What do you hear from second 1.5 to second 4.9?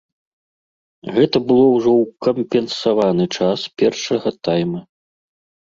было ўжо ў кампенсаваны час першага тайма.